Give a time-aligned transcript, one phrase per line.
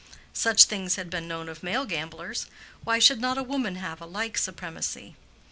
[0.33, 2.47] Such things had been known of male gamblers;
[2.83, 5.15] why should not a woman have a like supremacy?